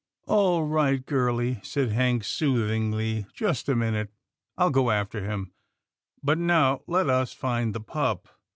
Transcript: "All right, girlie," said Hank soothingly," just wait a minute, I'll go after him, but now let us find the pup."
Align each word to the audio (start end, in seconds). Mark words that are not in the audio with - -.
"All 0.25 0.63
right, 0.63 1.05
girlie," 1.05 1.59
said 1.61 1.91
Hank 1.91 2.23
soothingly," 2.23 3.27
just 3.35 3.67
wait 3.67 3.73
a 3.73 3.75
minute, 3.75 4.09
I'll 4.57 4.71
go 4.71 4.89
after 4.89 5.23
him, 5.23 5.53
but 6.23 6.39
now 6.39 6.81
let 6.87 7.07
us 7.07 7.33
find 7.33 7.75
the 7.75 7.81
pup." 7.81 8.27